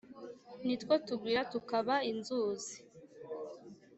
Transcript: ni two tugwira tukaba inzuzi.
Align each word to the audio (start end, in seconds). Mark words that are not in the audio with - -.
ni 0.65 0.75
two 0.81 0.95
tugwira 1.07 1.41
tukaba 1.53 1.95
inzuzi. 2.11 2.75